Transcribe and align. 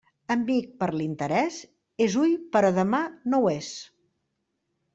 Amic 0.35 0.71
per 0.83 0.87
l'interés, 0.95 1.59
és 2.07 2.17
hui 2.23 2.35
però 2.57 2.73
demà 2.81 3.05
no 3.35 3.45
ho 3.45 3.55
és. 3.61 3.69